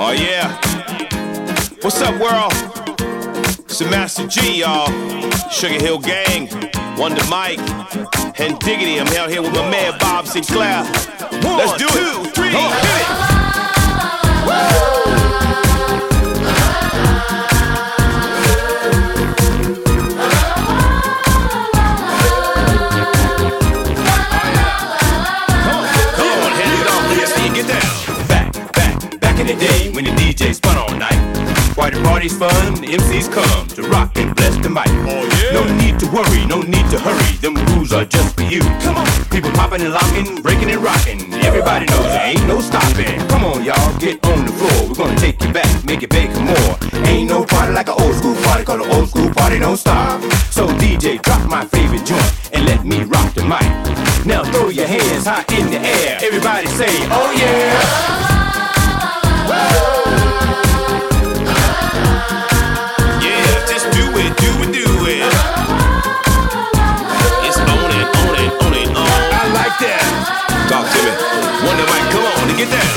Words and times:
Oh 0.00 0.12
yeah. 0.12 0.54
What's 1.82 2.00
up, 2.02 2.14
world? 2.20 2.52
It's 3.64 3.80
the 3.80 3.88
Master 3.90 4.28
Gee, 4.28 4.60
y'all. 4.60 4.86
Sugarhill 5.50 6.00
Gang, 6.00 6.48
Wonder 6.96 7.24
Mike, 7.28 7.58
and 8.38 8.56
Diggity. 8.60 9.00
I'm 9.00 9.08
out 9.16 9.28
here 9.28 9.42
with 9.42 9.52
my 9.52 9.68
man 9.68 9.98
Bob 9.98 10.26
Sinclar. 10.26 10.84
Let's 11.42 11.78
do 11.78 11.86
it. 11.88 11.90
Two, 11.90 12.30
three, 12.30 12.50
hit 12.50 13.32
it. 13.32 13.37
When 30.48 30.54
the 30.54 30.54
spun 30.54 30.78
all 30.78 30.96
night. 30.96 31.18
Why 31.76 31.90
the 31.90 32.00
party's 32.02 32.36
fun, 32.36 32.74
the 32.80 32.88
MCs 32.96 33.30
come 33.32 33.68
to 33.76 33.82
rock 33.88 34.16
and 34.16 34.34
bless 34.34 34.56
the 34.56 34.68
mic. 34.68 34.88
Oh 35.06 35.22
yeah. 35.38 35.52
No 35.52 35.62
need 35.76 35.98
to 36.00 36.06
worry, 36.10 36.46
no 36.46 36.62
need 36.62 36.88
to 36.90 36.98
hurry. 36.98 37.36
Them 37.40 37.54
rules 37.70 37.92
are 37.92 38.04
just 38.04 38.34
for 38.34 38.42
you. 38.42 38.60
Come 38.82 38.96
on. 38.96 39.06
People 39.30 39.50
popping 39.52 39.82
and 39.82 39.92
locking, 39.92 40.42
breaking 40.42 40.70
and 40.70 40.82
rocking. 40.82 41.20
Everybody 41.44 41.86
knows 41.86 42.04
there 42.04 42.26
ain't 42.26 42.46
no 42.46 42.60
stopping. 42.60 43.14
Come 43.28 43.44
on, 43.44 43.64
y'all, 43.64 43.98
get 43.98 44.24
on 44.24 44.46
the 44.46 44.52
floor. 44.52 44.88
We're 44.88 44.94
gonna 44.94 45.20
take 45.20 45.42
you 45.42 45.52
back, 45.52 45.68
make 45.84 46.02
it 46.02 46.10
big 46.10 46.30
more. 46.40 46.72
Ain't 47.06 47.28
no 47.28 47.44
party 47.44 47.72
like 47.72 47.88
an 47.88 48.00
old 48.00 48.14
school 48.16 48.36
party, 48.42 48.64
call 48.64 48.82
an 48.82 48.90
old 48.90 49.08
school 49.08 49.30
party 49.34 49.58
don't 49.58 49.76
stop. 49.76 50.20
So 50.50 50.66
DJ, 50.80 51.20
drop 51.22 51.46
my 51.48 51.64
favorite 51.66 52.04
joint 52.04 52.32
and 52.52 52.64
let 52.66 52.84
me 52.84 53.04
rock 53.04 53.34
the 53.34 53.44
mic. 53.44 53.68
Now 54.26 54.42
throw 54.50 54.68
your 54.70 54.86
hands 54.86 55.26
high 55.26 55.44
in 55.56 55.70
the 55.70 55.78
air. 55.78 56.18
Everybody 56.22 56.66
say, 56.66 56.90
oh 57.12 57.30
yeah. 57.36 58.27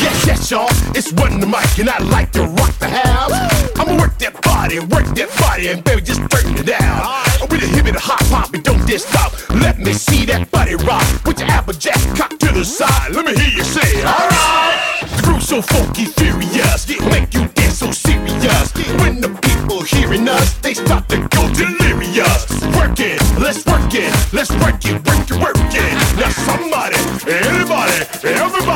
Yes, 0.00 0.26
yes, 0.26 0.50
y'all. 0.50 0.68
It's 0.96 1.12
one 1.12 1.40
the 1.40 1.46
mic, 1.46 1.78
and 1.78 1.90
I 1.90 1.98
like 1.98 2.32
to 2.32 2.44
rock 2.44 2.72
the 2.78 2.88
house. 2.88 3.32
I'ma 3.78 4.00
work 4.00 4.16
that 4.18 4.40
body, 4.42 4.78
work 4.80 5.06
that 5.16 5.28
body, 5.38 5.68
and 5.68 5.84
baby, 5.84 6.00
just 6.00 6.20
turn 6.30 6.56
it 6.56 6.64
down. 6.64 7.02
I'm 7.04 7.48
with 7.48 7.62
a 7.62 7.66
hip 7.66 7.86
and 7.86 7.96
a 7.96 8.00
hop 8.00 8.24
hop, 8.32 8.54
and 8.54 8.64
don't 8.64 8.86
just 8.86 9.08
stop. 9.08 9.32
Let 9.50 9.78
me 9.78 9.92
see 9.92 10.24
that 10.26 10.50
body 10.50 10.76
rock. 10.76 11.04
Put 11.24 11.40
your 11.40 11.50
applejack 11.50 12.00
cock 12.16 12.38
to 12.38 12.52
the 12.52 12.64
side. 12.64 13.12
Let 13.12 13.26
me 13.26 13.34
hear 13.36 13.52
you 13.52 13.64
say, 13.64 14.00
alright. 14.00 15.02
The 15.02 15.22
groove 15.24 15.42
so 15.42 15.60
funky, 15.60 16.06
furious, 16.06 16.88
it 16.88 17.02
make 17.12 17.34
you 17.34 17.46
dance 17.48 17.78
so 17.78 17.90
serious. 17.90 18.72
When 19.02 19.20
the 19.20 19.28
people 19.42 19.82
hearing 19.82 20.28
us, 20.28 20.54
they 20.60 20.74
start 20.74 21.08
to 21.10 21.18
go 21.28 21.42
delirious. 21.52 22.48
Work 22.76 22.98
it, 23.00 23.20
let's 23.38 23.64
work 23.66 23.92
it, 23.92 24.12
let's 24.32 24.50
work 24.62 24.80
it, 24.84 24.96
work 25.04 25.28
it, 25.28 25.36
work 25.36 25.56
it. 25.74 25.92
Now 26.16 26.30
somebody, 26.48 26.96
anybody, 27.28 27.98
everybody 28.24 28.71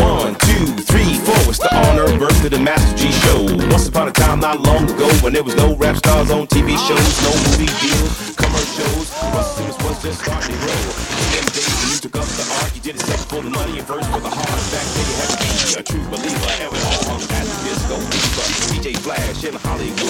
One, 0.00 0.34
two, 0.40 0.66
three, 0.88 1.18
four. 1.20 1.36
It's 1.48 1.58
the 1.58 1.68
honor 1.74 2.06
birth 2.18 2.44
of 2.44 2.50
the 2.50 2.58
Master 2.58 2.96
Gee 2.96 3.12
show. 3.12 3.44
Once 3.68 3.88
upon 3.88 4.08
a 4.08 4.12
time, 4.12 4.40
not 4.40 4.60
long 4.60 4.88
ago, 4.90 5.08
when 5.22 5.32
there 5.32 5.42
was 5.42 5.54
no 5.56 5.76
rap 5.76 5.96
stars 5.96 6.30
on 6.30 6.46
TV 6.46 6.76
shows, 6.88 7.22
no 7.22 7.30
movie 7.44 7.68
deals, 7.84 8.34
commercials. 8.36 9.12
Russ 9.34 9.56
Simmons 9.56 9.78
was 9.84 10.02
just 10.02 10.24
to. 10.24 10.30
Them 10.32 11.46
days 11.52 11.92
you 11.92 11.98
took 12.00 12.16
up 12.16 12.24
the 12.24 12.44
art, 12.60 12.74
you 12.74 12.80
did 12.80 12.96
it 12.96 13.02
for 13.28 13.42
the 13.42 13.50
money 13.50 13.80
first 13.80 14.08
for 14.10 14.20
the 14.20 14.30
heart. 14.30 14.62
Back 14.72 14.86
then 14.94 15.04
you 15.04 15.16
had 15.20 15.30
to 15.30 15.38
be 15.44 15.48
a 15.76 15.82
true 15.82 16.06
believer. 16.08 16.52
And 16.64 16.72
we 16.72 16.78
all 16.80 17.04
hung 17.12 17.24
at 17.28 17.44
the 17.44 17.56
disco. 17.68 17.96
DJ 18.72 18.96
Flash 18.96 19.44
in 19.44 19.54
Hollywood 19.54 20.03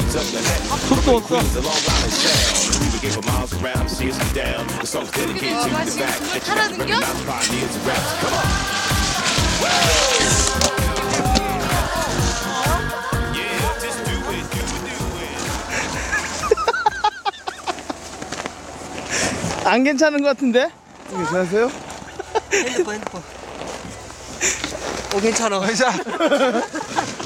속도 0.00 1.16
없어. 1.16 1.36
와, 5.70 5.84
지금 5.84 6.06
그걸 6.06 6.40
타라 6.40 6.68
능겨? 6.68 6.94
안 19.64 19.84
괜찮은 19.84 20.22
것 20.22 20.28
같은데? 20.28 20.70
괜찮으세요? 21.10 21.70
핸드폰 22.52 22.94
핸드폰. 22.94 23.22
오 25.14 25.20
괜찮아. 25.20 25.60
괜찮아 25.60 25.92